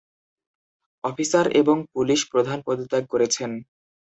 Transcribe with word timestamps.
Officer 1.03 1.45
এবং 1.61 1.77
police 1.93 2.19
প্রধান 2.31 2.57
পদত্যাগ 2.67 3.03
করেছেন। 3.07 3.51